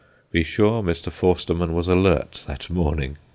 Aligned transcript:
Be 0.31 0.43
sure 0.43 0.81
Mr. 0.81 1.11
Forstermann 1.11 1.73
was 1.75 1.87
alert 1.87 2.43
that 2.47 2.71
morning! 2.71 3.19